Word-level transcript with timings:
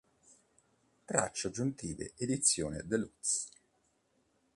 Tracce 1.05 1.45
aggiuntive 1.45 2.13
edizione 2.17 2.81
deluxe 2.89 3.35